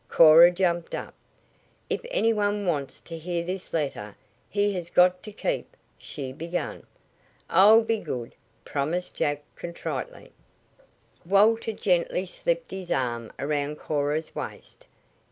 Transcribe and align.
Cora 0.09 0.49
jumped 0.49 0.95
up. 0.95 1.13
"If 1.87 2.01
any 2.09 2.33
one 2.33 2.65
wants 2.65 3.01
to 3.01 3.19
hear 3.19 3.43
this 3.43 3.71
letter 3.71 4.15
he 4.49 4.73
has 4.73 4.89
got 4.89 5.21
to 5.21 5.31
keep" 5.31 5.77
she 6.09 6.33
began. 6.33 6.87
"I'll 7.51 7.83
be 7.83 7.99
good," 7.99 8.33
promised 8.65 9.13
Jack 9.13 9.43
contritely. 9.55 10.31
Walter 11.23 11.73
gently 11.73 12.25
slipped 12.25 12.71
his 12.71 12.89
arm 12.89 13.31
around 13.37 13.75
Cora's 13.75 14.33
waist. 14.33 14.87